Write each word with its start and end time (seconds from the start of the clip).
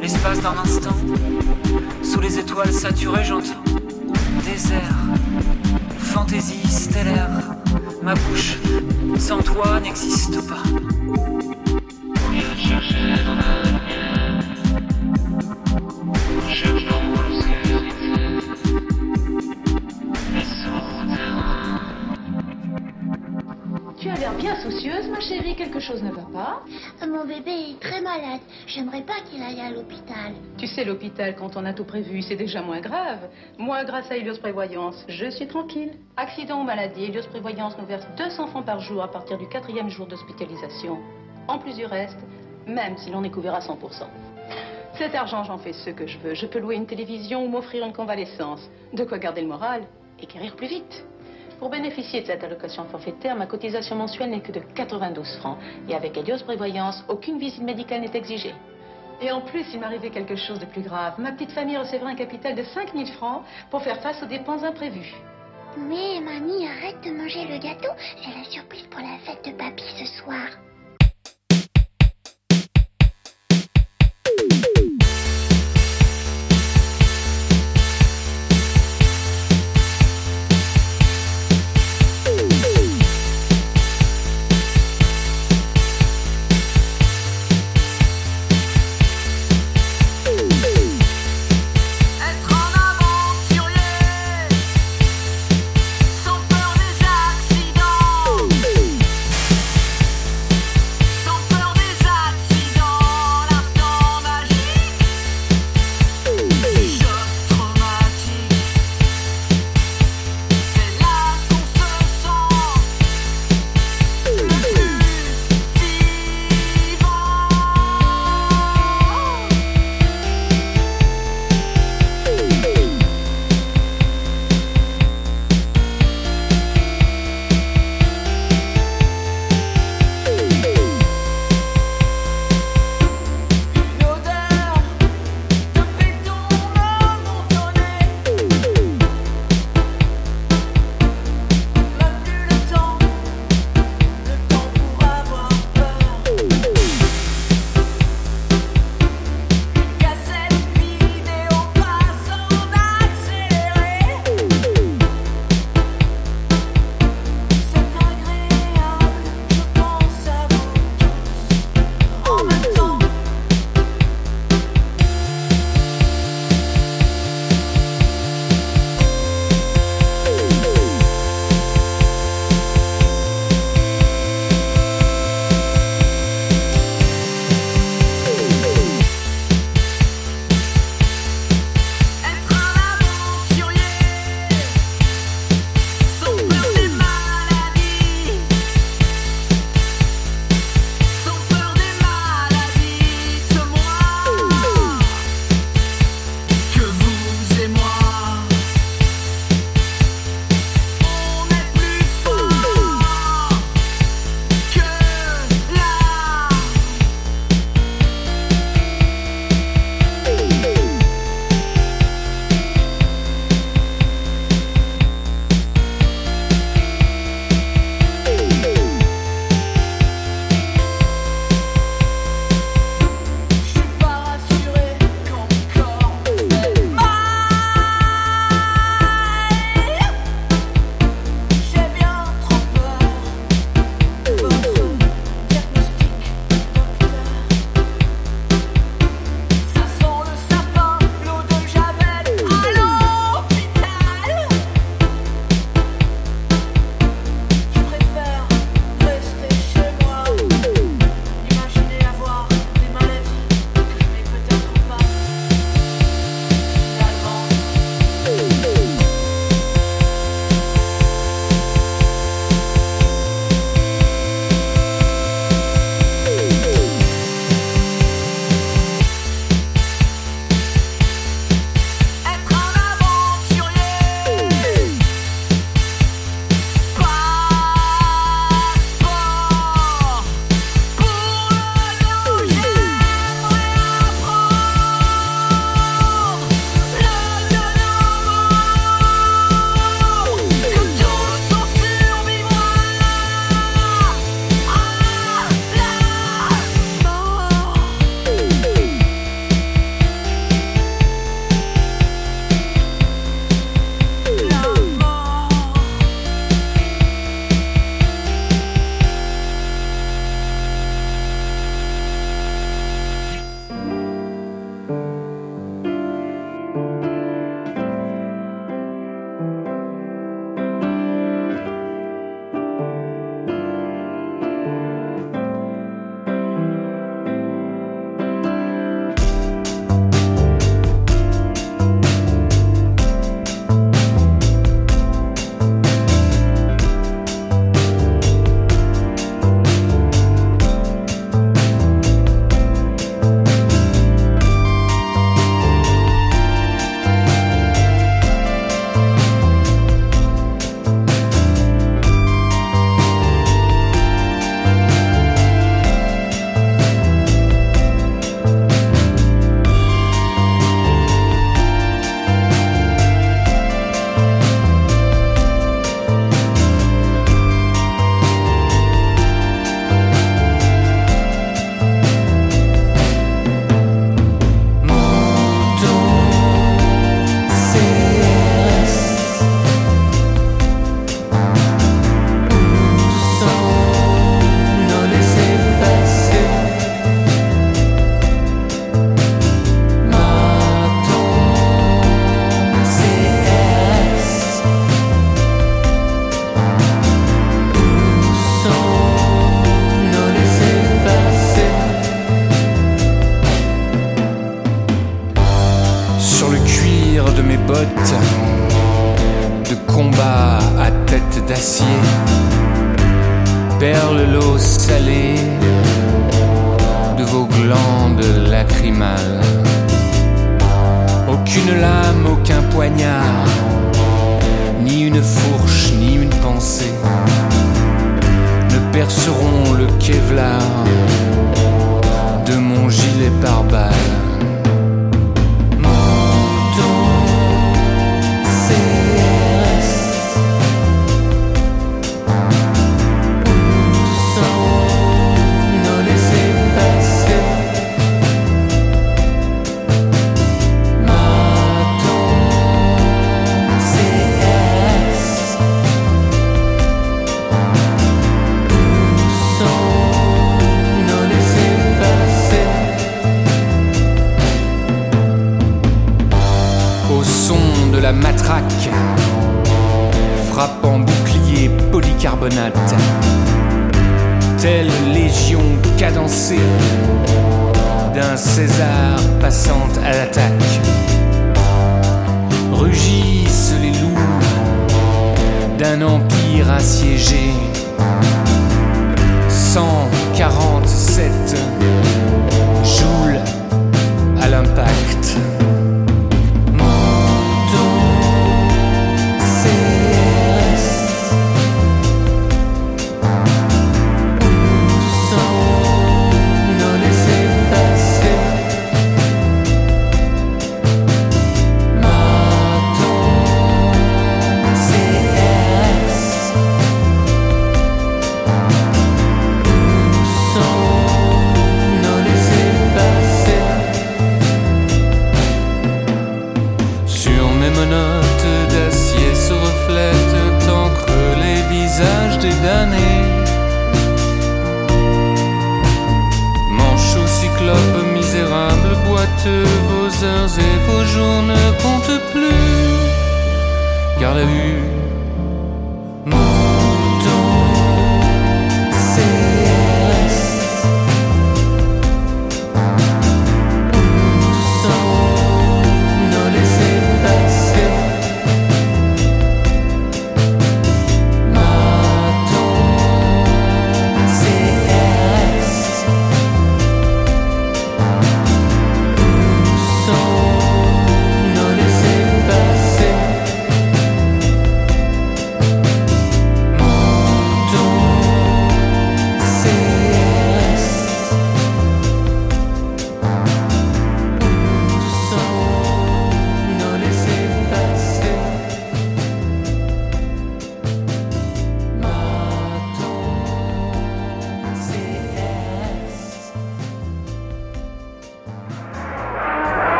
L'espace 0.00 0.40
d'un 0.40 0.56
instant, 0.62 0.96
sous 2.02 2.20
les 2.20 2.38
étoiles 2.38 2.72
saturées, 2.72 3.24
j'entends 3.24 3.62
désert, 4.44 4.96
fantaisie 5.98 6.66
stellaire. 6.68 7.56
Ma 8.02 8.14
bouche, 8.14 8.58
sans 9.18 9.42
toi, 9.42 9.80
n'existe 9.80 10.40
pas. 10.48 10.62
Tu 23.98 24.10
as 24.10 24.14
l'air 24.14 24.34
bien 24.34 24.54
soucieuse, 24.62 25.08
ma 25.10 25.20
chérie. 25.20 25.56
Quelque 25.56 25.80
chose 25.80 26.02
ne 26.02 26.10
va 26.10 26.22
pas 26.32 26.62
Mon 27.08 27.24
bébé 27.24 27.70
est 27.70 27.80
très 27.80 28.00
malade. 28.00 28.40
J'aimerais 28.66 29.02
pas 29.02 29.20
qu'il 29.30 29.40
aille 29.40 29.60
à 29.60 29.70
l'hôpital. 29.70 30.32
Tu 30.58 30.66
sais, 30.66 30.84
l'hôpital, 30.84 31.36
quand 31.36 31.56
on 31.56 31.64
a 31.64 31.72
tout 31.72 31.84
prévu, 31.84 32.20
c'est 32.20 32.34
déjà 32.34 32.62
moins 32.62 32.80
grave. 32.80 33.28
Moi, 33.58 33.84
grâce 33.84 34.10
à 34.10 34.16
Helios 34.16 34.38
Prévoyance, 34.38 35.04
je 35.08 35.30
suis 35.30 35.46
tranquille. 35.46 35.92
Accident 36.16 36.60
ou 36.60 36.64
maladie, 36.64 37.04
Helios 37.04 37.28
Prévoyance 37.30 37.78
nous 37.78 37.86
verse 37.86 38.06
200 38.16 38.48
francs 38.48 38.66
par 38.66 38.80
jour 38.80 39.02
à 39.02 39.08
partir 39.08 39.38
du 39.38 39.48
quatrième 39.48 39.88
jour 39.88 40.06
d'hospitalisation. 40.06 40.98
En 41.46 41.58
plus 41.58 41.76
du 41.76 41.84
reste, 41.84 42.18
même 42.66 42.96
si 42.98 43.10
l'on 43.10 43.22
est 43.22 43.30
couvert 43.30 43.54
à 43.54 43.60
100%. 43.60 43.76
Cet 44.98 45.14
argent, 45.14 45.44
j'en 45.44 45.58
fais 45.58 45.74
ce 45.74 45.90
que 45.90 46.06
je 46.06 46.18
veux. 46.18 46.34
Je 46.34 46.46
peux 46.46 46.58
louer 46.58 46.74
une 46.74 46.86
télévision 46.86 47.44
ou 47.44 47.48
m'offrir 47.48 47.86
une 47.86 47.92
convalescence. 47.92 48.68
De 48.92 49.04
quoi 49.04 49.18
garder 49.18 49.42
le 49.42 49.48
moral 49.48 49.82
et 50.20 50.26
guérir 50.26 50.56
plus 50.56 50.66
vite. 50.66 51.06
Pour 51.58 51.70
bénéficier 51.70 52.20
de 52.20 52.26
cette 52.26 52.44
allocation 52.44 52.84
forfaitaire, 52.84 53.34
ma 53.34 53.46
cotisation 53.46 53.96
mensuelle 53.96 54.30
n'est 54.30 54.40
que 54.40 54.52
de 54.52 54.60
92 54.60 55.36
francs. 55.36 55.58
Et 55.88 55.94
avec 55.94 56.16
Helios 56.16 56.44
Prévoyance, 56.44 57.02
aucune 57.08 57.38
visite 57.38 57.62
médicale 57.62 58.02
n'est 58.02 58.14
exigée. 58.16 58.54
Et 59.22 59.30
en 59.30 59.40
plus, 59.40 59.64
il 59.72 59.80
m'arrivait 59.80 60.10
quelque 60.10 60.36
chose 60.36 60.58
de 60.58 60.66
plus 60.66 60.82
grave. 60.82 61.14
Ma 61.18 61.32
petite 61.32 61.52
famille 61.52 61.78
recevra 61.78 62.10
un 62.10 62.14
capital 62.14 62.54
de 62.54 62.62
5000 62.62 63.06
francs 63.12 63.42
pour 63.70 63.82
faire 63.82 64.00
face 64.02 64.22
aux 64.22 64.26
dépenses 64.26 64.62
imprévues. 64.62 65.14
Mais 65.78 66.20
mamie, 66.20 66.66
arrête 66.66 67.00
de 67.02 67.10
manger 67.10 67.46
le 67.46 67.58
gâteau. 67.58 67.92
C'est 68.22 68.36
la 68.36 68.44
surprise 68.44 68.86
pour 68.90 69.00
la 69.00 69.18
fête 69.24 69.44
de 69.44 69.52
papy 69.52 69.84
ce 69.98 70.06
soir. 70.22 70.65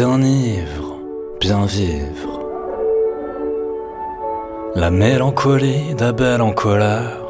Bien 0.00 0.22
ivre, 0.22 0.96
bien 1.40 1.66
vivre. 1.66 2.40
La 4.74 4.90
mélancolie 4.90 5.94
d'Abel 5.94 6.40
en 6.40 6.52
colère. 6.52 7.26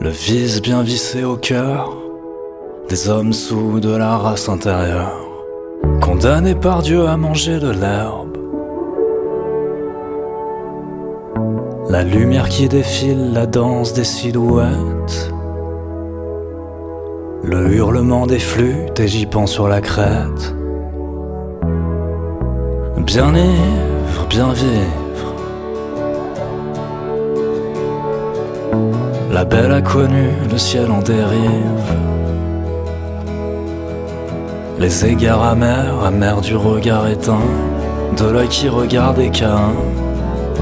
Le 0.00 0.10
vice 0.10 0.62
bien 0.62 0.82
vissé 0.82 1.24
au 1.24 1.36
cœur 1.36 1.92
des 2.88 3.08
hommes 3.08 3.32
sous 3.32 3.80
de 3.80 3.90
la 3.90 4.16
race 4.16 4.48
intérieure, 4.48 5.26
condamnés 6.00 6.54
par 6.54 6.82
Dieu 6.82 7.08
à 7.08 7.16
manger 7.16 7.58
de 7.58 7.70
l'herbe. 7.70 8.38
La 11.90 12.04
lumière 12.04 12.48
qui 12.48 12.68
défile, 12.68 13.32
la 13.32 13.46
danse 13.46 13.92
des 13.92 14.04
silhouettes. 14.04 15.34
Le 17.46 17.74
hurlement 17.74 18.26
des 18.26 18.38
flûtes 18.38 18.98
et 18.98 19.06
j'y 19.06 19.26
pense 19.26 19.52
sur 19.52 19.68
la 19.68 19.82
crête. 19.82 20.54
Bien 22.96 23.34
ivre, 23.34 24.26
bien 24.30 24.50
vivre. 24.54 25.34
La 29.30 29.44
belle 29.44 29.72
a 29.72 29.82
connu 29.82 30.30
le 30.50 30.56
ciel 30.56 30.90
en 30.90 31.00
dérive. 31.00 31.92
Les 34.78 35.04
égards 35.04 35.42
amers, 35.42 36.02
amers 36.02 36.40
du 36.40 36.56
regard 36.56 37.06
éteint, 37.08 37.50
de 38.16 38.24
l'œil 38.24 38.48
qui 38.48 38.70
regarde 38.70 39.18
et 39.18 39.28
Cain. 39.30 39.74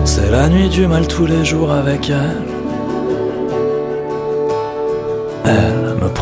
C'est 0.04 0.32
la 0.32 0.48
nuit 0.48 0.68
du 0.68 0.88
mal 0.88 1.06
tous 1.06 1.26
les 1.26 1.44
jours 1.44 1.70
avec 1.70 2.10
elle. 2.10 2.51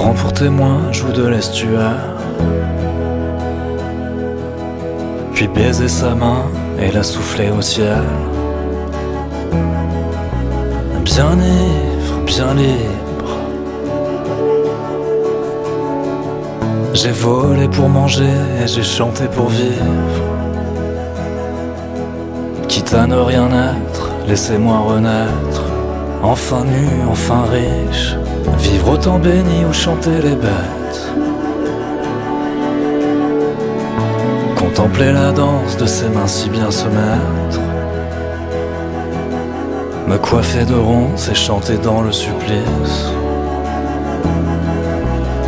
Elle 0.00 0.06
me 0.06 0.12
prend 0.12 0.22
pour 0.22 0.32
témoin, 0.32 0.92
joue 0.92 1.12
de 1.12 1.26
l'estuaire. 1.26 2.16
Puis 5.34 5.46
baiser 5.48 5.88
sa 5.88 6.14
main 6.14 6.44
et 6.78 6.90
la 6.90 7.02
souffler 7.02 7.50
au 7.50 7.60
ciel. 7.60 8.02
Bien 11.04 11.32
ivre, 11.32 12.20
bien 12.24 12.54
libre. 12.54 13.36
J'ai 16.94 17.12
volé 17.12 17.68
pour 17.68 17.88
manger 17.88 18.36
et 18.62 18.66
j'ai 18.66 18.82
chanté 18.82 19.24
pour 19.26 19.48
vivre. 19.48 20.24
Quitte 22.68 22.94
à 22.94 23.06
ne 23.06 23.16
rien 23.16 23.48
être, 23.48 24.10
laissez-moi 24.26 24.78
renaître. 24.78 25.64
Enfin 26.22 26.64
nu, 26.64 26.88
enfin 27.10 27.44
riche. 27.50 28.19
Vivre 28.58 28.92
autant 28.92 29.18
béni 29.18 29.64
ou 29.68 29.72
chanter 29.72 30.20
les 30.22 30.36
bêtes. 30.36 31.12
Contempler 34.56 35.12
la 35.12 35.32
danse 35.32 35.76
de 35.76 35.86
ses 35.86 36.08
mains 36.08 36.26
si 36.26 36.48
bien 36.48 36.70
se 36.70 36.86
mettre. 36.86 37.60
Me 40.06 40.18
coiffer 40.18 40.64
de 40.64 40.74
ronces 40.74 41.28
et 41.28 41.34
chanter 41.34 41.78
dans 41.78 42.02
le 42.02 42.12
supplice. 42.12 43.12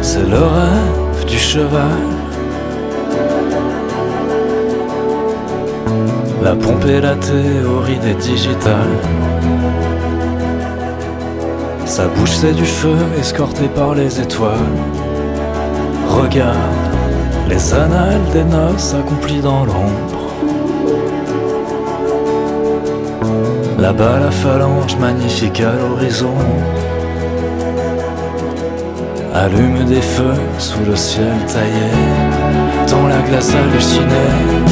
C'est 0.00 0.28
le 0.28 0.38
rêve 0.38 1.24
du 1.26 1.38
cheval. 1.38 1.98
La 6.42 6.54
pompe 6.54 6.84
et 6.86 7.00
la 7.00 7.14
théorie 7.14 7.98
des 7.98 8.14
digitales. 8.14 8.98
Sa 11.92 12.06
bouche 12.06 12.30
c'est 12.30 12.54
du 12.54 12.64
feu 12.64 12.96
escorté 13.20 13.68
par 13.68 13.94
les 13.94 14.18
étoiles. 14.18 14.78
Regarde 16.08 16.56
les 17.50 17.74
annales 17.74 18.24
des 18.32 18.44
noces 18.44 18.94
accomplies 18.94 19.42
dans 19.42 19.66
l'ombre. 19.66 20.22
Là-bas 23.78 24.20
la 24.20 24.30
phalange 24.30 24.96
magnifique 24.96 25.60
à 25.60 25.74
l'horizon. 25.74 26.34
Allume 29.34 29.84
des 29.84 30.00
feux 30.00 30.40
sous 30.56 30.82
le 30.88 30.96
ciel 30.96 31.36
taillé, 31.46 31.90
dans 32.88 33.06
la 33.06 33.20
glace 33.28 33.54
hallucinée. 33.54 34.71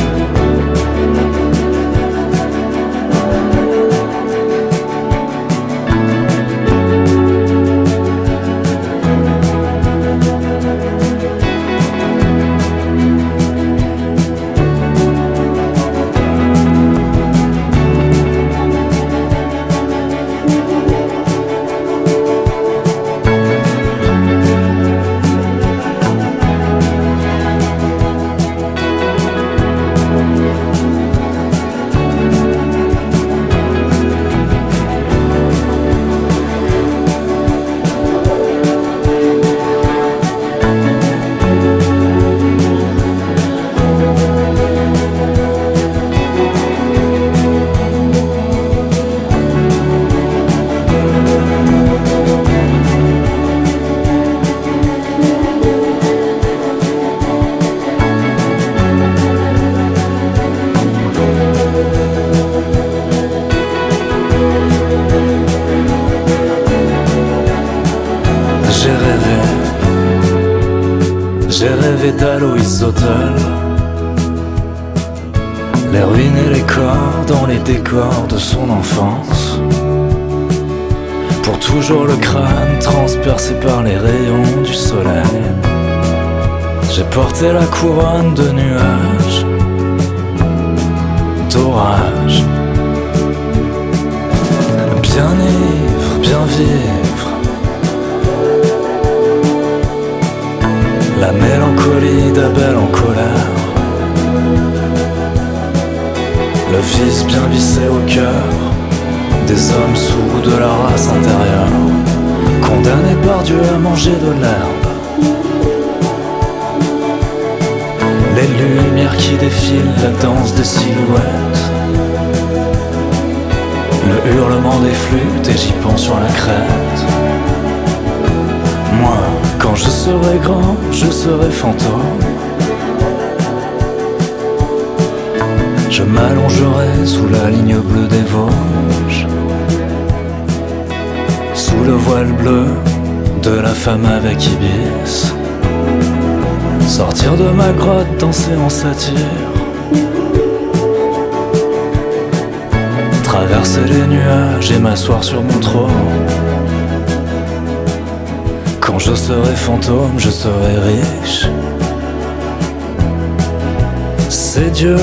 C'est 164.31 164.71
Dieu, 164.71 164.97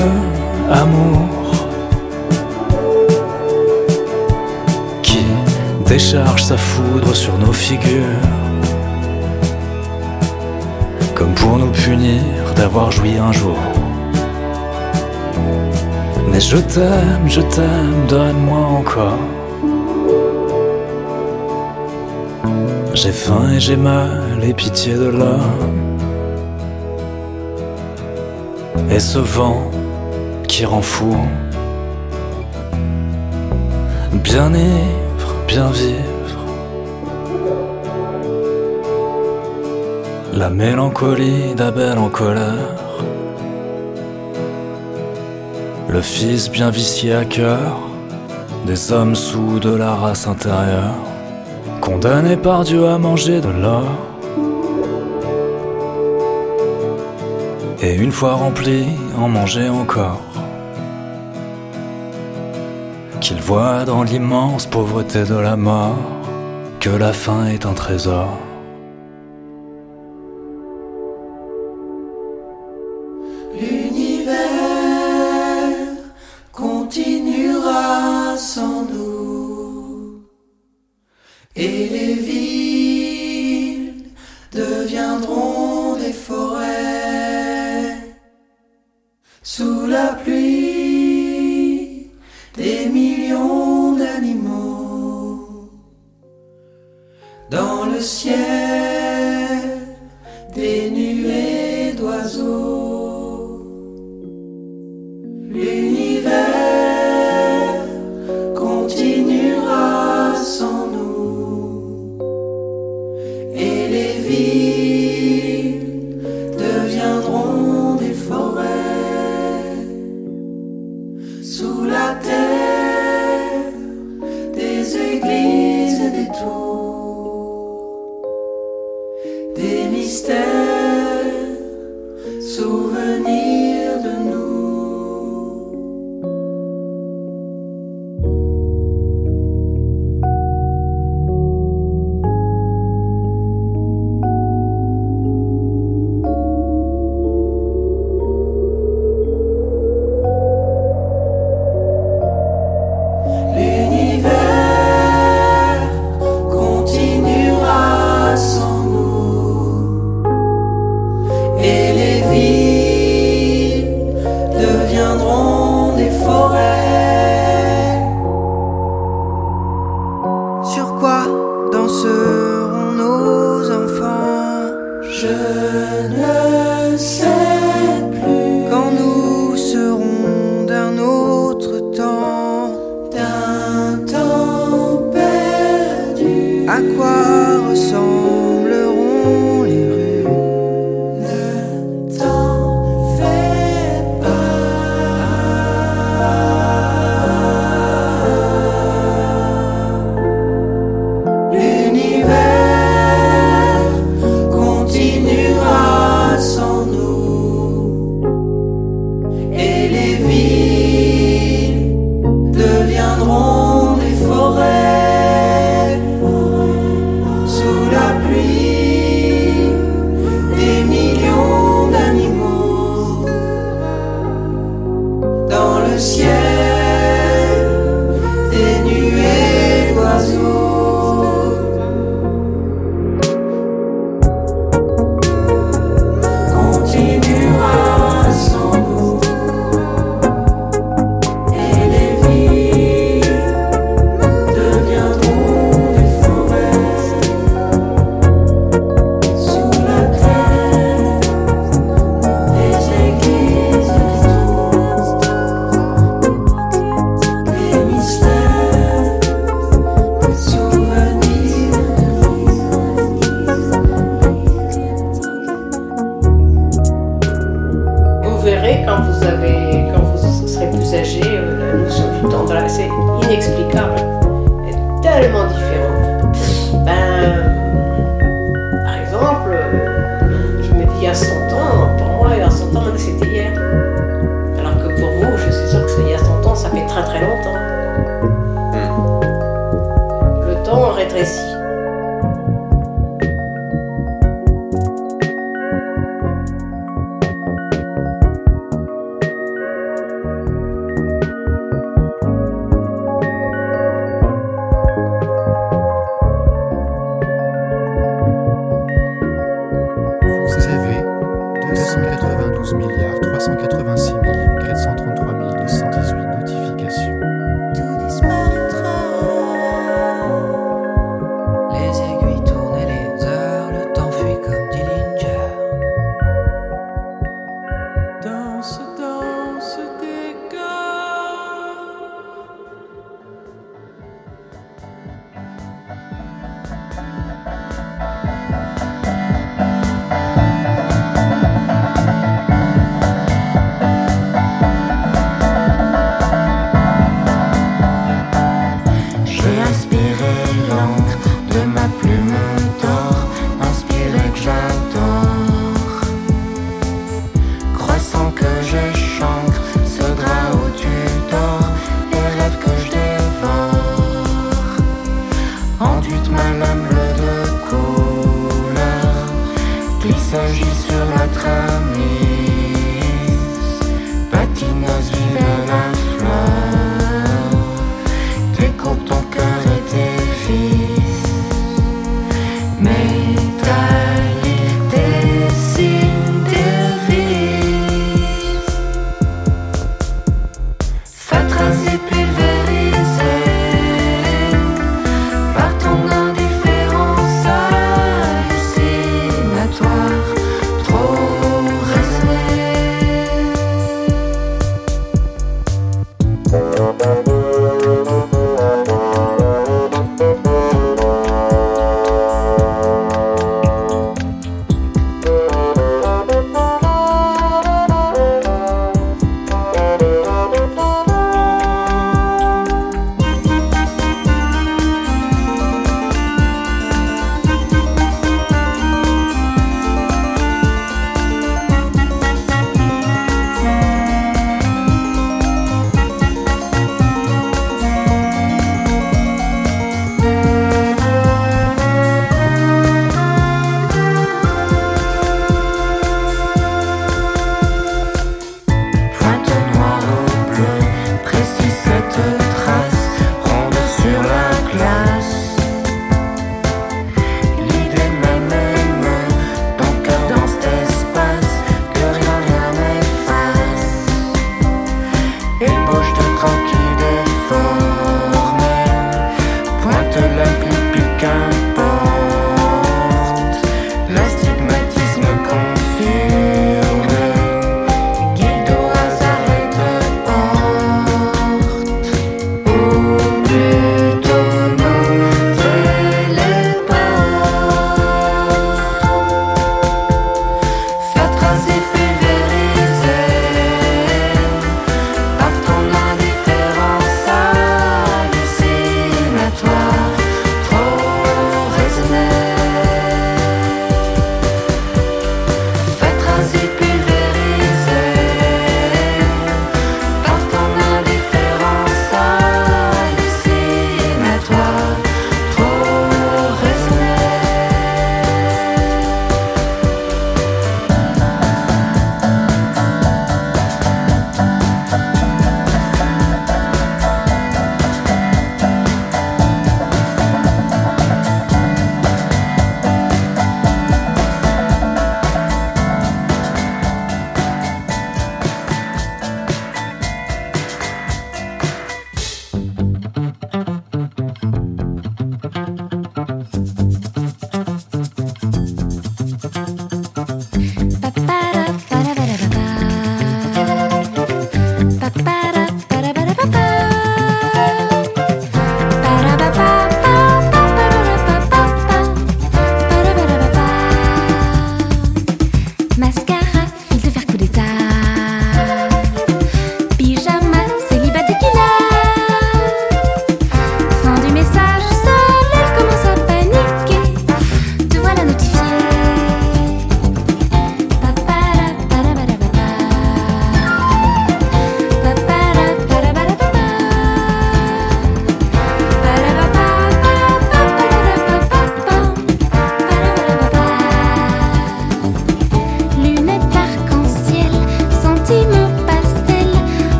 amour, 0.70 1.28
qui 5.02 5.22
décharge 5.84 6.44
sa 6.44 6.56
foudre 6.56 7.14
sur 7.14 7.36
nos 7.36 7.52
figures. 7.52 8.24
Comme 11.14 11.34
pour 11.34 11.58
nous 11.58 11.70
punir 11.72 12.22
d'avoir 12.56 12.90
joui 12.90 13.18
un 13.18 13.32
jour. 13.32 13.58
Mais 16.30 16.40
je 16.40 16.56
t'aime, 16.56 17.26
je 17.26 17.42
t'aime, 17.42 18.06
donne-moi 18.08 18.60
encore. 18.80 19.18
J'ai 22.94 23.12
faim 23.12 23.50
et 23.54 23.60
j'ai 23.60 23.76
mal 23.76 24.42
et 24.42 24.54
pitié 24.54 24.94
de 24.94 25.08
l'homme. 25.08 25.87
Et 28.90 29.00
ce 29.00 29.18
vent 29.18 29.70
qui 30.48 30.64
rend 30.64 30.82
fou. 30.82 31.14
Bien 34.12 34.52
ivre, 34.54 35.34
bien 35.46 35.70
vivre. 35.70 36.40
La 40.34 40.50
mélancolie 40.50 41.54
d'Abel 41.54 41.98
en 41.98 42.08
colère. 42.08 42.76
Le 45.88 46.00
fils 46.00 46.50
bien 46.50 46.70
vicié 46.70 47.14
à 47.14 47.24
cœur 47.24 47.88
des 48.66 48.92
hommes 48.92 49.14
sous 49.14 49.58
de 49.60 49.74
la 49.74 49.94
race 49.94 50.26
intérieure, 50.26 50.94
condamné 51.80 52.36
par 52.36 52.64
Dieu 52.64 52.86
à 52.86 52.98
manger 52.98 53.40
de 53.40 53.48
l'or. 53.48 54.07
Et 57.88 57.94
une 57.94 58.12
fois 58.12 58.34
rempli, 58.34 58.84
en 59.16 59.28
manger 59.30 59.70
encore. 59.70 60.20
Qu'il 63.18 63.40
voit 63.40 63.86
dans 63.86 64.02
l'immense 64.02 64.66
pauvreté 64.66 65.24
de 65.24 65.36
la 65.36 65.56
mort 65.56 65.96
que 66.80 66.90
la 66.90 67.14
faim 67.14 67.46
est 67.46 67.64
un 67.64 67.72
trésor. 67.72 68.47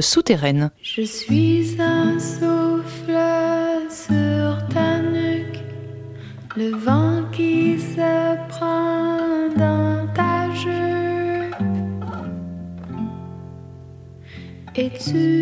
Souterraine. 0.00 0.70
Je 0.82 1.02
suis 1.02 1.76
un 1.80 2.18
souffle 2.18 3.18
sur 3.90 4.68
ta 4.68 5.00
nuque, 5.00 5.60
le 6.56 6.70
vent 6.76 7.22
qui 7.32 7.78
se 7.78 8.36
prend 8.48 9.48
dans 9.56 10.06
ta 10.14 10.52
jupe. 10.54 10.72
Et 14.74 14.90
tu 14.90 15.41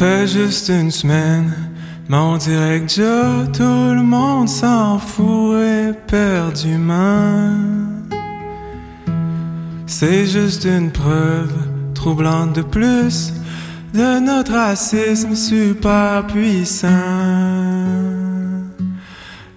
fait 0.00 0.26
juste 0.26 0.70
une 0.70 0.90
semaine, 0.90 1.52
mais 2.08 2.16
on 2.16 2.38
dirait 2.38 2.80
que 2.80 3.44
tout 3.48 3.94
le 3.94 4.02
monde 4.02 4.48
s'en 4.48 4.98
fout 4.98 5.56
éperdument. 5.90 7.50
C'est 9.86 10.24
juste 10.24 10.64
une 10.64 10.90
preuve 10.90 11.52
troublante 11.92 12.54
de 12.54 12.62
plus 12.62 13.34
de 13.92 14.20
notre 14.20 14.52
racisme 14.52 15.34
super 15.34 16.26
puissant. 16.28 16.88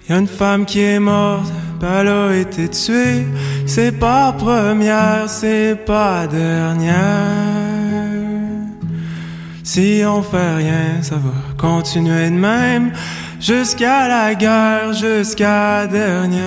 Y 0.09 0.11
a 0.11 0.17
une 0.17 0.27
femme 0.27 0.65
qui 0.65 0.81
est 0.81 0.99
morte, 0.99 1.53
elle 1.81 2.09
a 2.09 2.35
été 2.35 2.67
tuée. 2.67 3.25
C'est 3.65 3.93
pas 3.93 4.33
première, 4.33 5.29
c'est 5.29 5.77
pas 5.85 6.27
dernière. 6.27 7.52
Si 9.75 10.03
on 10.05 10.21
fait 10.21 10.55
rien, 10.57 11.01
ça 11.01 11.15
va 11.15 11.33
continuer 11.57 12.29
de 12.29 12.35
même 12.35 12.93
jusqu'à 13.39 14.07
la 14.07 14.35
guerre, 14.35 14.93
jusqu'à 14.93 15.79
la 15.79 15.87
dernière. 15.87 16.43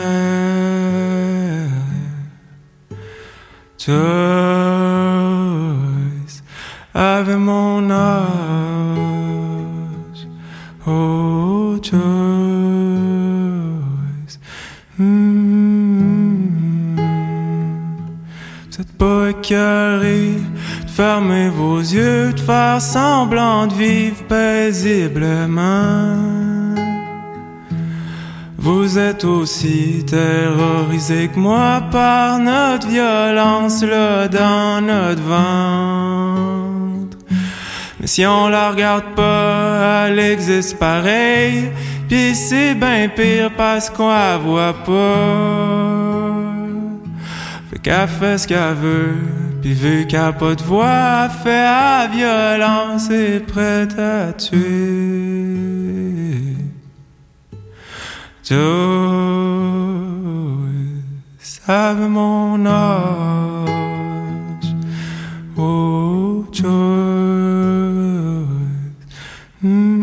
Êtes 18.79 18.93
pas 18.99 19.31
écœuré 19.31 20.33
de 20.85 20.91
fermer 20.91 21.49
vos 21.49 21.79
yeux, 21.79 22.35
de 22.35 22.41
faire 22.41 22.79
semblant 22.79 23.67
de 23.67 23.73
vivre 23.73 24.23
paisiblement. 24.29 26.19
Vous 28.59 28.99
êtes 28.99 29.25
aussi 29.25 30.05
terrorisé 30.07 31.29
que 31.29 31.39
moi 31.39 31.85
par 31.91 32.39
notre 32.39 32.87
violence 32.87 33.83
là 33.83 34.29
dans 34.29 34.85
notre 34.85 35.23
ventre. 35.23 37.17
Mais 37.99 38.07
si 38.07 38.27
on 38.27 38.49
la 38.49 38.73
regarde 38.73 39.15
pas, 39.15 40.09
elle 40.09 40.19
existe 40.19 40.79
pareil. 40.79 41.71
Puis 42.11 42.35
c'est 42.35 42.75
bien 42.75 43.09
pire 43.09 43.53
parce 43.57 43.89
qu'on 43.89 44.11
la 44.11 44.37
voit 44.37 44.75
pas. 44.85 45.86
Fait 47.77 47.83
qu'elle 47.83 48.09
fait 48.09 48.39
ce 48.39 48.49
qu'elle 48.49 48.75
veut, 48.75 49.17
Puis 49.61 49.75
vu 49.75 50.07
qu'elle 50.07 50.33
pas 50.33 50.55
de 50.55 50.63
voix, 50.63 51.29
fait 51.29 51.51
à 51.51 52.07
violence 52.11 53.11
et 53.11 53.39
prête 53.39 53.99
à 53.99 54.33
tuer. 54.33 54.57
Tous 58.43 58.57
savent 61.39 62.09
mon 62.09 62.65
âge. 62.65 63.69
Oh, 65.59 66.47
Joyce. 66.51 66.67
Mm. 69.61 69.96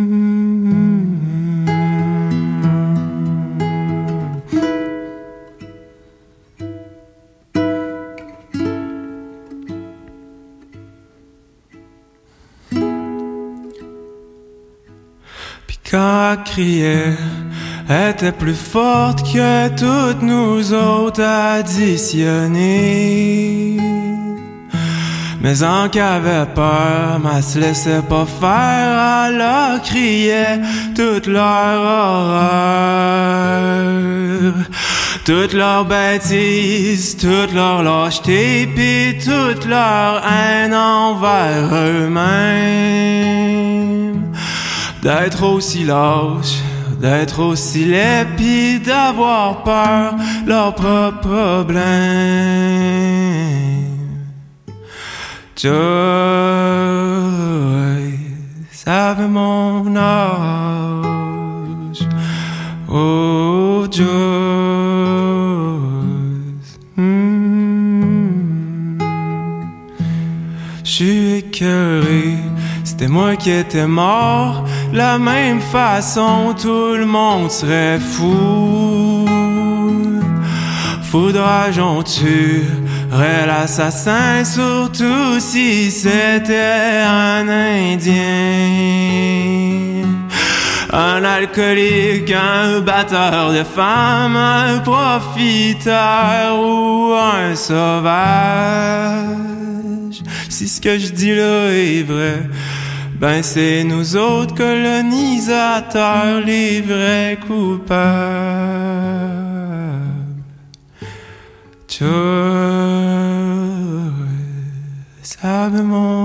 Quand 15.94 16.32
elle 16.32 16.44
criait, 16.44 17.16
elle 17.88 18.12
était 18.12 18.32
plus 18.32 18.56
forte 18.56 19.22
que 19.32 19.68
toutes 19.70 20.24
nous 20.24 20.74
autres 20.74 21.22
additionnées. 21.22 23.78
Mais 25.40 25.62
en 25.62 25.90
qu'avait 25.90 26.48
peur, 26.56 27.20
mais 27.24 27.44
se 27.44 27.60
laissait 27.60 28.02
pas 28.10 28.26
faire, 28.26 29.30
leur 29.38 29.84
criait 29.84 30.62
toute 30.96 31.28
leur 31.28 31.80
horreur. 31.98 32.34
Toute 35.26 35.54
leur 35.54 35.86
bêtise, 35.86 37.16
toute 37.18 37.54
leur 37.54 37.84
lâcheté, 37.84 38.68
pis 38.76 39.20
toute 39.24 39.66
leur 39.66 40.24
haine 40.26 40.74
envers 40.74 41.72
eux-mêmes. 41.72 43.83
D'être 45.04 45.44
aussi 45.44 45.84
lâche, 45.84 46.64
d'être 47.02 47.42
aussi 47.42 47.84
laid, 47.84 48.80
d'avoir 48.80 49.64
peur 49.64 50.14
leurs 50.48 50.74
propres 50.74 51.20
problèmes. 51.20 51.84
Joy, 55.58 55.74
savait 58.72 59.28
mon 59.28 59.94
âge. 59.94 61.04
Oh, 62.90 63.86
Joyce. 63.92 64.08
Hmm. 66.96 68.98
Je 70.86 70.90
suis 70.90 71.34
écœuré, 71.36 72.38
c'était 72.86 73.10
moi 73.10 73.36
qui 73.36 73.52
étais 73.52 73.86
mort. 73.86 74.64
La 74.94 75.18
même 75.18 75.60
façon, 75.60 76.54
tout 76.54 76.94
le 76.94 77.08
monde 77.08 77.50
serait 77.50 78.00
fou. 78.00 79.28
Faudra-je 81.02 82.04
tuerait 82.04 83.48
l'assassin, 83.48 84.46
surtout 84.46 85.40
si 85.40 85.90
c'était 85.90 87.02
un 87.08 87.50
Indien. 87.50 88.14
Un 90.92 91.24
alcoolique, 91.24 92.32
un 92.32 92.82
batteur 92.82 93.52
de 93.52 93.64
femmes, 93.64 94.36
un 94.36 94.78
profiteur 94.78 96.60
ou 96.60 97.16
un 97.16 97.56
sauvage. 97.56 98.14
Si 100.50 100.68
ce 100.68 100.80
que 100.80 101.00
je 101.00 101.08
dis 101.08 101.34
là 101.34 101.72
est 101.72 102.04
vrai, 102.04 102.44
ben 103.20 103.42
c'est 103.44 103.84
nous 103.84 104.16
autres 104.16 104.56
colonisateurs 104.56 106.42
les 106.46 106.82
vrais 106.82 107.38
coupables. 107.48 108.74
Mon. 115.84 116.24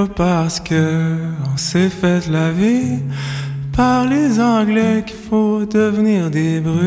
C'est 0.00 0.14
parce 0.14 0.60
que 0.60 1.16
on 1.52 1.56
s'est 1.56 1.88
fait 1.88 2.28
laver 2.28 3.00
par 3.76 4.06
les 4.06 4.38
Anglais 4.38 5.02
qu'il 5.04 5.16
faut 5.16 5.64
devenir 5.64 6.30
des 6.30 6.60
brutes. 6.60 6.78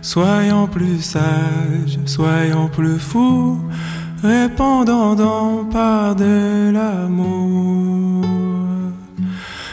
Soyons 0.00 0.66
plus 0.66 1.02
sages, 1.02 1.98
soyons 2.06 2.68
plus 2.68 2.98
fous, 2.98 3.58
répondons 4.22 5.14
donc 5.14 5.70
par 5.70 6.16
de 6.16 6.70
l'amour. 6.72 8.24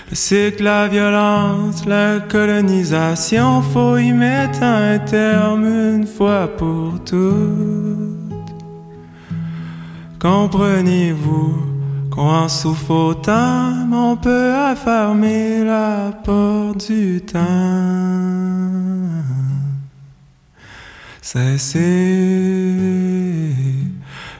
Le 0.10 0.16
cycle, 0.16 0.64
la 0.64 0.88
violence, 0.90 1.86
la 1.86 2.20
colonisation, 2.20 3.62
faut 3.62 3.98
y 3.98 4.12
mettre 4.12 4.62
un 4.62 5.00
terme 5.00 5.66
une 5.66 6.08
fois 6.08 6.48
pour 6.58 7.02
toutes. 7.06 7.95
Comprenez-vous 10.26 11.54
qu'on 12.10 12.28
en 12.28 12.50
souffre 12.50 12.90
autant, 12.90 13.86
mais 13.88 13.96
on 13.96 14.18
peut 14.18 14.52
affermer 14.56 15.64
la 15.64 16.12
porte 16.24 16.88
du 16.88 17.22
temps. 17.22 17.40
Cessez, 21.22 21.80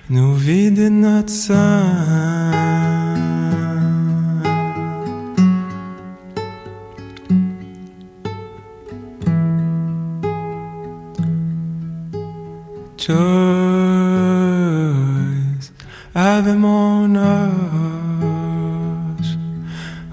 nous 0.10 0.34
vider 0.34 0.90
notre 0.90 1.30
sang. 1.30 2.66
Joyce 12.98 13.45
avait 16.48 16.58
mon 16.58 17.16
âge. 17.16 17.52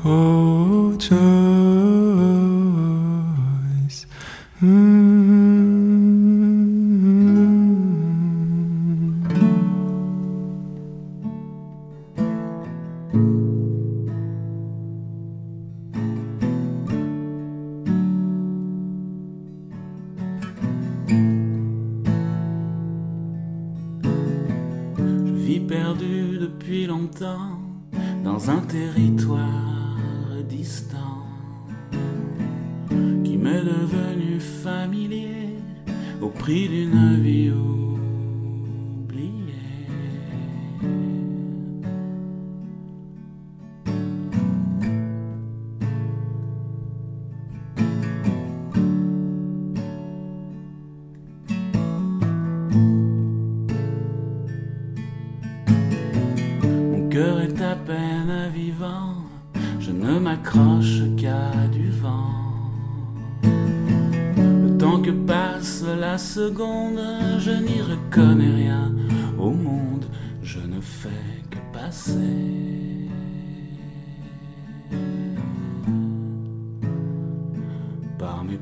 Oh, 0.05 0.42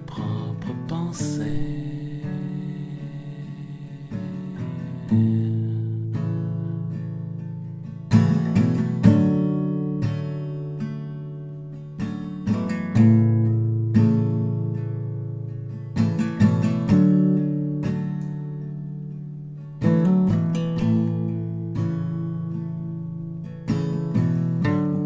propres 0.06 0.74
pensées. 0.88 1.80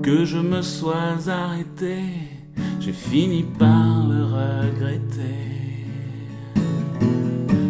que 0.05 0.27
je 0.27 0.37
me 0.37 0.61
sois 0.61 1.31
arrêté, 1.31 2.03
j'ai 2.79 2.93
fini 2.93 3.43
par 3.43 4.07
le 4.07 4.24
regretter. 4.35 5.87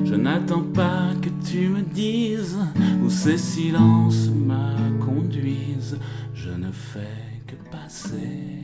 Je 0.05 0.15
n'attends 0.15 0.63
pas 0.63 1.11
que 1.21 1.31
tu 1.49 1.69
me 1.69 1.83
dises 1.83 2.59
où 3.05 3.11
ces 3.11 3.39
silences 3.39 4.29
me 4.29 5.05
conduisent, 5.05 5.99
je 6.35 6.51
ne 6.51 6.71
fais 6.73 7.43
que 7.47 7.57
passer. 7.71 8.64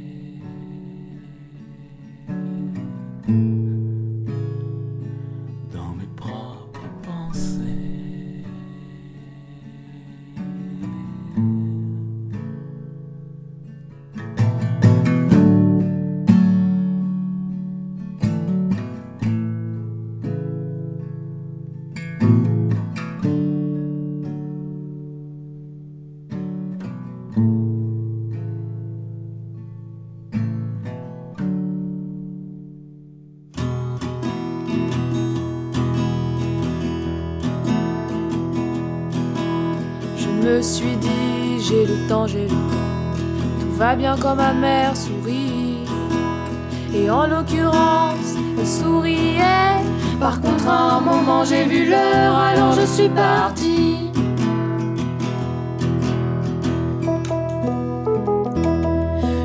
Bien 43.99 44.17
quand 44.17 44.37
ma 44.37 44.53
mère 44.53 44.97
sourit. 44.97 45.85
Et 46.95 47.11
en 47.11 47.27
l'occurrence, 47.27 48.37
elle 48.59 48.67
souriait. 48.67 49.83
Par 50.21 50.41
contre, 50.41 50.69
à 50.69 50.97
un 50.97 51.01
moment, 51.01 51.45
j'ai 51.45 51.65
vu 51.65 51.91
l'heure, 51.91 52.37
alors 52.37 52.73
je 52.73 52.87
suis 52.87 53.09
partie. 53.09 54.11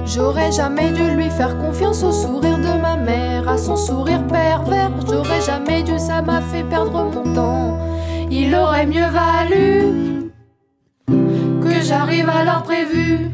J'aurais 0.06 0.52
jamais 0.52 0.92
dû 0.92 1.04
lui 1.16 1.30
faire 1.32 1.58
confiance 1.58 2.04
au 2.04 2.12
sourire 2.12 2.60
de 2.60 2.80
ma 2.80 2.96
mère, 2.96 3.50
à 3.50 3.58
son 3.58 3.76
sourire 3.76 4.26
pervers. 4.28 4.92
J'aurais 5.10 5.42
jamais 5.42 5.82
dû, 5.82 5.98
ça 5.98 6.22
m'a 6.22 6.40
fait 6.42 6.64
perdre 6.64 7.04
mon 7.04 7.34
temps. 7.34 7.80
Il 8.30 8.54
aurait 8.56 8.86
mieux 8.86 9.10
valu 9.10 10.32
que 11.08 11.82
j'arrive 11.82 12.30
à 12.30 12.46
l'heure 12.46 12.64
prévue. 12.64 13.32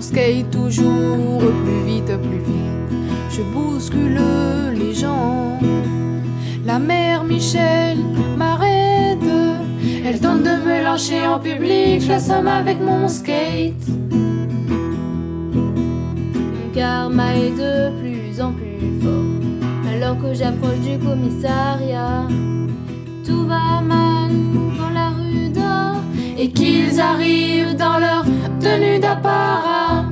Skate 0.00 0.50
toujours 0.50 1.40
plus 1.62 1.84
vite, 1.86 2.06
plus 2.06 2.38
vite. 2.38 2.90
Je 3.30 3.42
bouscule 3.42 4.18
les 4.74 4.94
gens. 4.94 5.58
La 6.64 6.78
mère 6.78 7.22
Michel 7.22 7.98
m'arrête. 8.38 9.18
Elle 10.04 10.18
tente 10.18 10.42
de 10.42 10.56
me 10.66 10.82
lâcher 10.82 11.26
en 11.26 11.38
public. 11.38 12.00
Je 12.00 12.08
la 12.08 12.18
somme 12.18 12.48
avec 12.48 12.80
mon 12.80 13.08
skate. 13.08 13.88
Mon 15.52 16.70
karma 16.74 17.34
est 17.36 17.50
de 17.50 17.90
plus 18.00 18.40
en 18.40 18.52
plus 18.52 19.02
fort. 19.02 19.92
Alors 19.92 20.16
que 20.18 20.32
j'approche 20.32 20.80
du 20.80 20.98
commissariat, 20.98 22.26
tout 23.26 23.46
va 23.46 23.82
mal 23.82 24.30
dans 24.78 24.90
la 24.94 25.10
rue 25.10 25.50
d'or. 25.50 26.00
Et 26.38 26.48
qu'ils 26.48 26.98
arrivent 26.98 27.76
dans 27.76 27.98
leur 27.98 28.24
tenue 28.60 28.98
d'apparat. 28.98 30.04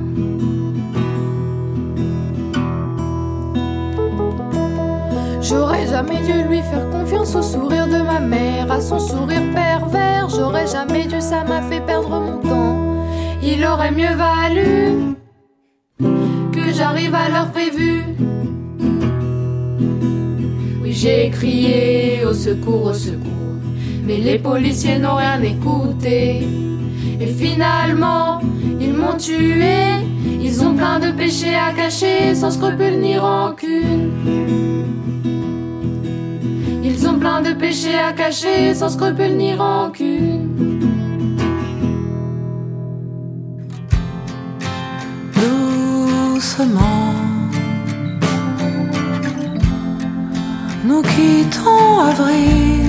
J'aurais 5.41 5.87
jamais 5.87 6.21
dû 6.21 6.43
lui 6.47 6.61
faire 6.61 6.89
confiance 6.89 7.33
au 7.35 7.41
sourire 7.41 7.87
de 7.87 8.01
ma 8.01 8.19
mère, 8.19 8.71
à 8.71 8.81
son 8.81 8.99
sourire 8.99 9.41
pervers. 9.53 10.27
J'aurais 10.29 10.67
jamais 10.67 11.05
dû, 11.05 11.21
ça 11.21 11.43
m'a 11.43 11.61
fait 11.61 11.81
perdre 11.81 12.19
mon 12.19 12.37
temps. 12.37 13.05
Il 13.41 13.65
aurait 13.65 13.91
mieux 13.91 14.15
valu 14.15 15.15
que 16.51 16.73
j'arrive 16.73 17.15
à 17.15 17.29
l'heure 17.29 17.51
prévue. 17.51 18.03
Oui, 20.81 20.91
j'ai 20.91 21.29
crié 21.29 22.25
au 22.25 22.33
secours, 22.33 22.85
au 22.87 22.93
secours, 22.93 23.55
mais 24.05 24.17
les 24.17 24.37
policiers 24.37 24.99
n'ont 24.99 25.15
rien 25.15 25.41
écouté. 25.41 26.47
Et 27.19 27.27
finalement, 27.27 28.39
ils 28.79 28.93
m'ont 28.93 29.17
tué. 29.17 29.79
Ils 30.41 30.63
ont 30.63 30.73
plein 30.73 30.99
de 30.99 31.11
péchés 31.11 31.55
à 31.55 31.73
cacher, 31.73 32.33
sans 32.35 32.51
scrupule 32.51 32.99
ni 32.99 33.17
rancune. 33.17 34.11
Ils 36.83 37.07
ont 37.07 37.19
plein 37.19 37.41
de 37.41 37.53
péchés 37.53 37.97
à 37.97 38.13
cacher, 38.13 38.73
sans 38.73 38.89
scrupule 38.89 39.37
ni 39.37 39.53
rancune. 39.53 40.79
Doucement, 45.35 47.13
nous 50.85 51.01
quittons 51.01 51.99
avril. 52.01 52.88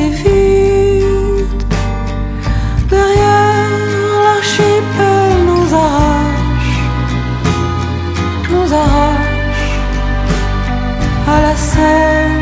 à 11.77 12.40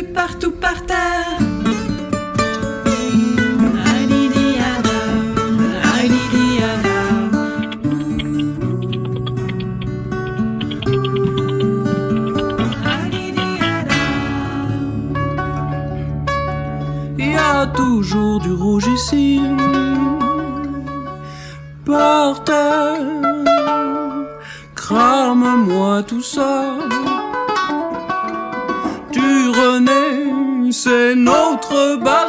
foutu 0.00 0.12
partout 0.12 0.52
par 0.52 0.84
terre. 0.86 1.38
Il 17.18 17.32
y 17.32 17.34
a 17.36 17.66
toujours 17.66 18.40
du 18.40 18.52
rouge 18.52 18.86
ici. 18.86 19.40
C'est 30.82 31.14
notre 31.14 31.96
bazar. 31.96 32.19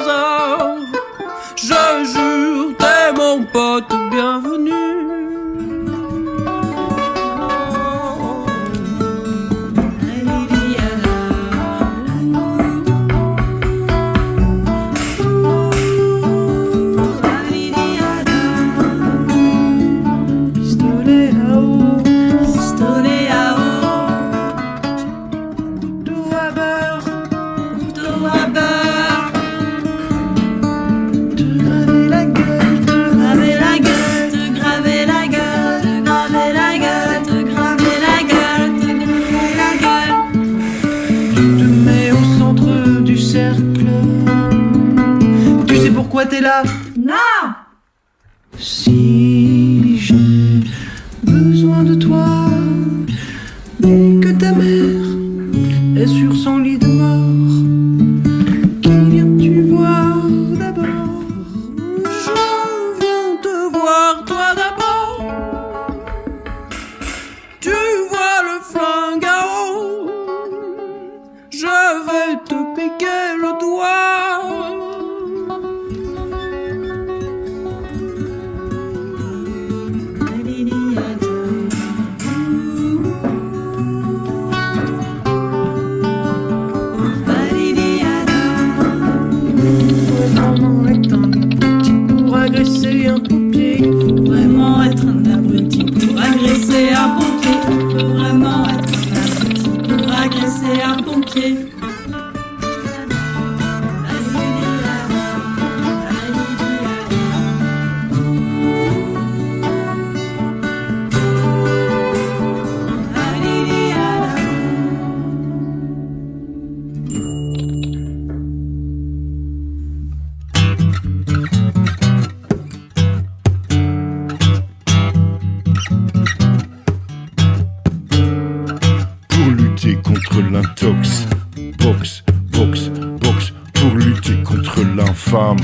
L'infâme. 135.12 135.58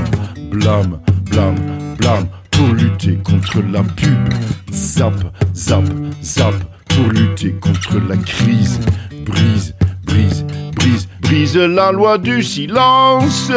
Blâme, 0.51 0.99
blâme, 1.29 1.55
blâme, 1.97 2.27
pour 2.51 2.67
lutter 2.73 3.17
contre 3.23 3.61
la 3.71 3.81
pub. 3.83 4.33
Zap, 4.71 5.13
zap, 5.53 5.83
zap, 6.21 6.53
pour 6.89 7.09
lutter 7.11 7.53
contre 7.61 7.97
la 8.09 8.17
crise. 8.17 8.79
Brise, 9.25 9.73
brise, 10.05 10.45
brise, 10.75 11.07
brise 11.21 11.57
la 11.57 11.91
loi 11.91 12.17
du 12.17 12.43
silence. 12.43 13.51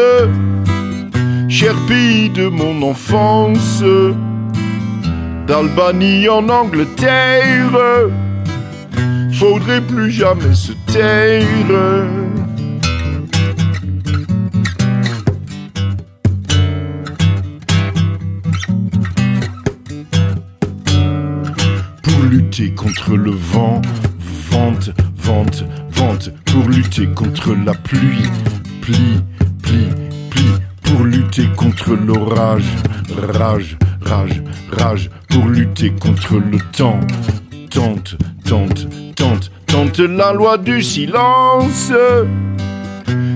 Cher 1.48 1.74
pays 1.88 2.30
de 2.30 2.46
mon 2.48 2.82
enfance, 2.82 3.82
d'Albanie 5.48 6.28
en 6.28 6.48
Angleterre 6.48 7.80
faudrait 9.32 9.80
plus 9.80 10.12
jamais 10.12 10.54
se 10.54 10.72
taire. 10.86 12.19
Contre 22.68 23.16
le 23.16 23.30
vent, 23.30 23.80
vente, 24.50 24.90
vente, 25.16 25.64
vente. 25.90 26.30
Pour 26.44 26.68
lutter 26.68 27.06
contre 27.06 27.54
la 27.54 27.72
pluie, 27.72 28.28
plie, 28.82 29.20
plie, 29.62 29.88
plie. 30.28 30.54
Pour 30.82 31.04
lutter 31.04 31.48
contre 31.56 31.94
l'orage, 31.94 32.64
rage, 33.32 33.78
rage, 34.02 34.42
rage. 34.72 35.10
Pour 35.30 35.46
lutter 35.46 35.90
contre 35.92 36.36
le 36.36 36.58
temps, 36.72 37.00
tente, 37.70 38.16
tente, 38.44 38.86
tente, 39.16 39.50
tente 39.66 40.00
la 40.00 40.32
loi 40.32 40.58
du 40.58 40.82
silence. 40.82 41.92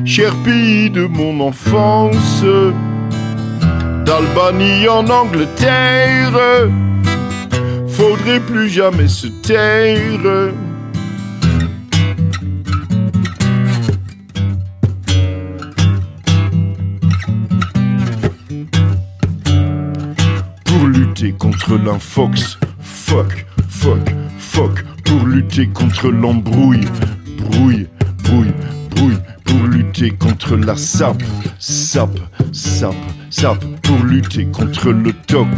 Cher 0.04 0.34
pays 0.44 0.90
de 0.90 1.06
mon 1.06 1.40
enfance, 1.40 2.44
d'Albanie 4.04 4.86
en 4.86 5.08
Angleterre, 5.08 6.68
faudrait 8.06 8.40
plus 8.40 8.68
jamais 8.68 9.08
se 9.08 9.28
taire. 9.28 10.50
Pour 20.66 20.86
lutter 20.86 21.32
contre 21.32 21.78
l'infox, 21.78 22.58
fuck, 22.82 23.46
fuck, 23.70 23.98
fuck. 24.38 24.84
Pour 25.04 25.26
lutter 25.26 25.66
contre 25.68 26.10
l'embrouille, 26.10 26.84
brouille, 27.38 27.86
brouille, 28.22 28.52
brouille. 28.90 29.18
Pour 29.44 29.66
lutter 29.66 30.10
contre 30.10 30.56
la 30.56 30.76
sape, 30.76 31.22
sape, 31.58 32.20
sape, 32.52 32.94
sape, 33.30 33.64
pour 33.82 34.04
lutter 34.04 34.44
contre 34.46 34.90
le 34.90 35.12
toc, 35.26 35.48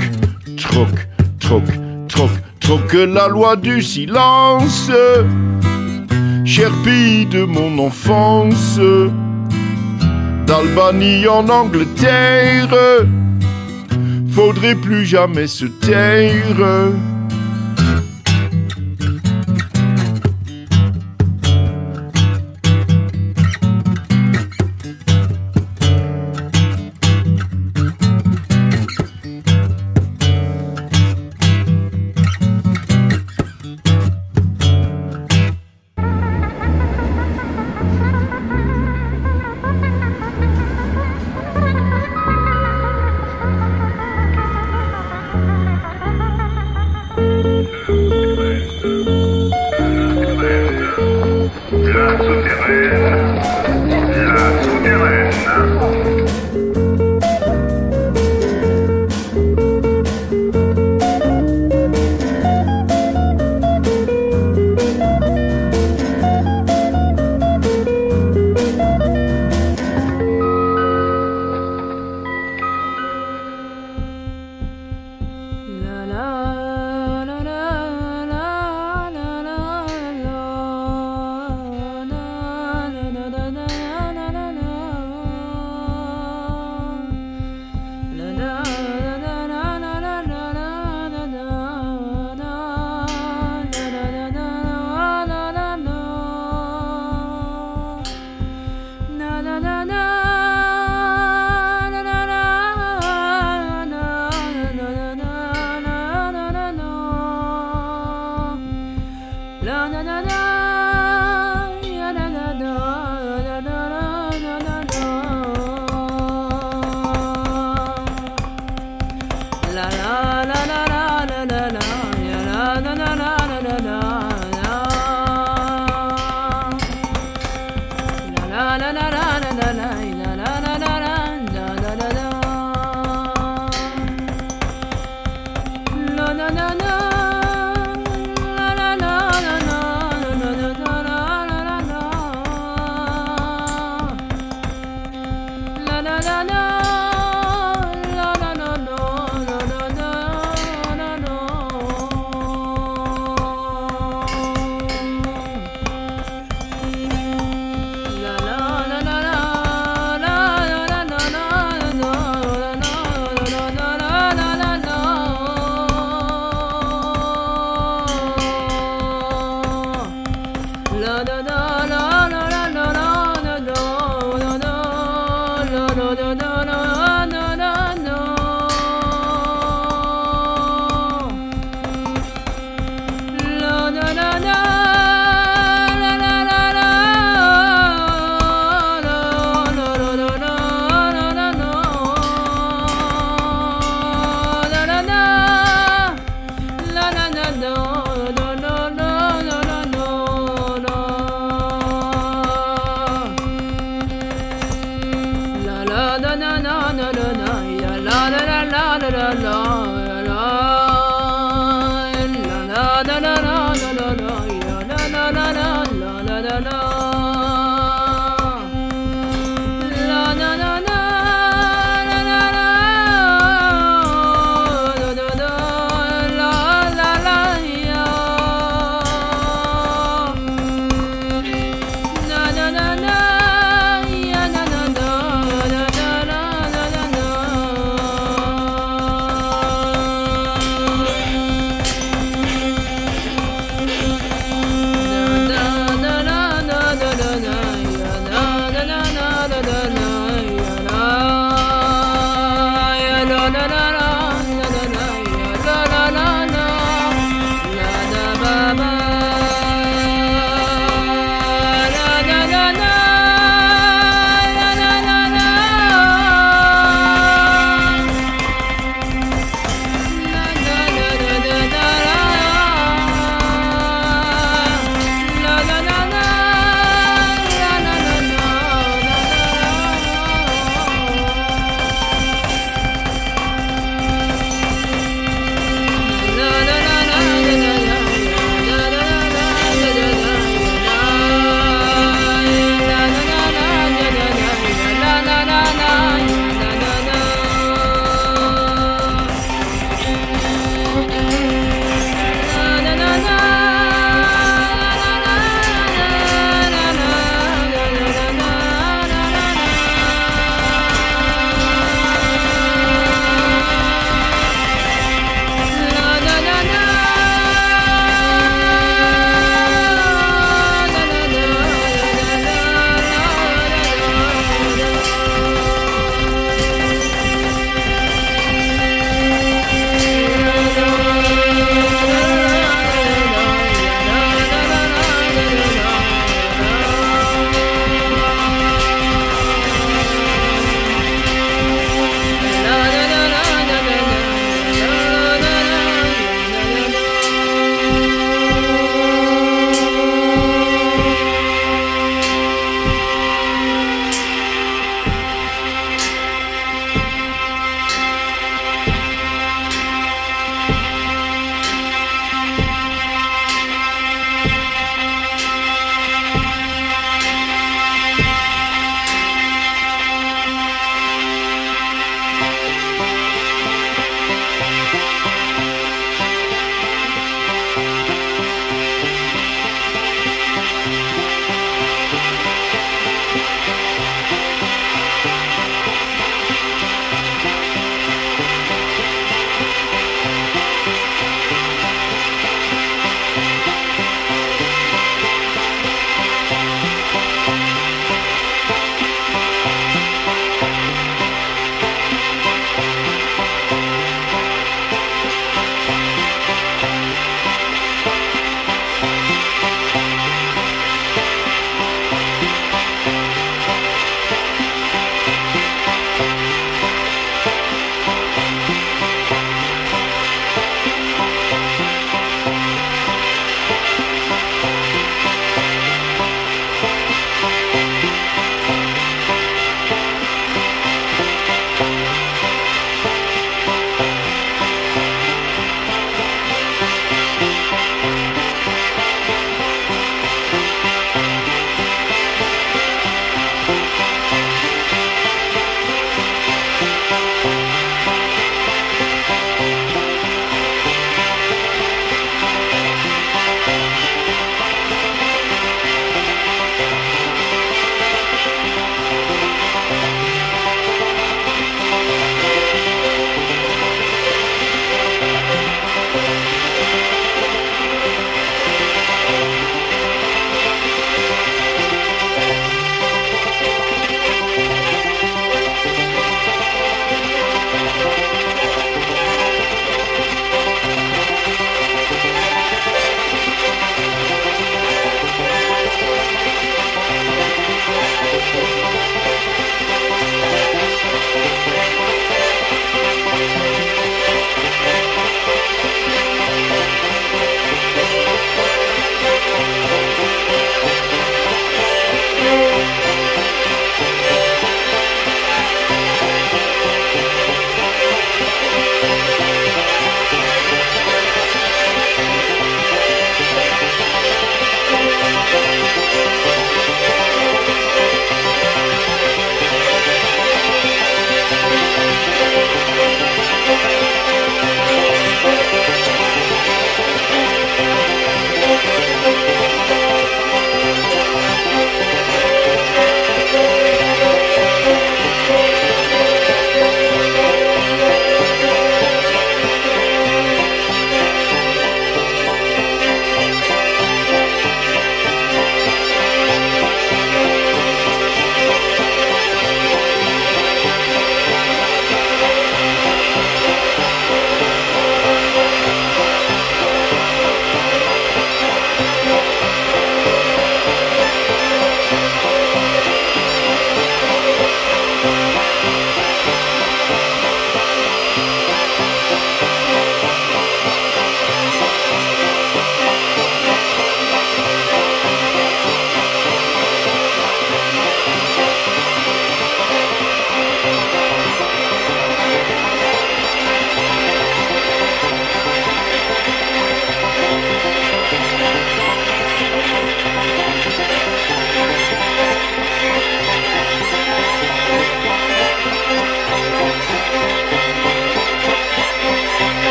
troc, 0.57 1.09
troc, 1.41 1.65
troc, 2.09 2.31
troc, 2.61 2.93
la 2.93 3.29
loi 3.29 3.57
du 3.57 3.83
silence, 3.83 4.91
cher 6.45 6.71
pays 6.85 7.27
de 7.27 7.45
mon 7.45 7.79
enfance, 7.79 8.79
d'Albanie 10.47 11.27
en 11.27 11.49
Angleterre, 11.49 12.75
faudrait 14.31 14.75
plus 14.75 15.05
jamais 15.05 15.47
se 15.47 15.67
taire. 15.67 16.93